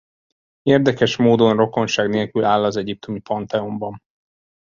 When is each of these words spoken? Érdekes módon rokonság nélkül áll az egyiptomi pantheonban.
Érdekes 0.61 1.15
módon 1.17 1.55
rokonság 1.55 2.09
nélkül 2.09 2.43
áll 2.43 2.63
az 2.63 2.75
egyiptomi 2.75 3.19
pantheonban. 3.19 3.99